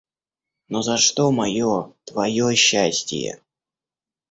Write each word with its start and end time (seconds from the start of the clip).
Но 0.67 0.81
за 0.81 0.97
что 0.97 1.31
мое, 1.31 1.93
твое 2.05 2.55
счастие?.. 2.55 3.39